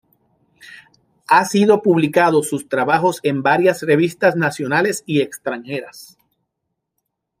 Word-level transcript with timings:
Ha 1.27 1.45
sido 1.45 1.83
publicado 1.83 2.41
sus 2.41 2.67
trabajos 2.67 3.19
en 3.21 3.43
varias 3.43 3.83
revistas 3.83 4.35
nacionales 4.35 5.03
y 5.05 5.21
extranjeras. 5.21 6.17